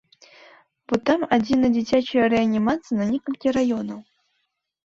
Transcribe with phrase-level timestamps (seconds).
[0.91, 3.99] Бо там адзіная дзіцячая рэанімацыя на некалькі раёнаў.